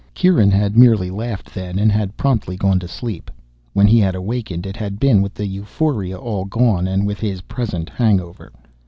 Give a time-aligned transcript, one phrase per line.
[0.15, 3.29] Kieran had merely laughed then, and had promptly gone to sleep.
[3.73, 7.41] When he had awakened, it had been with the euphoria all gone and with his
[7.41, 8.51] present hangover.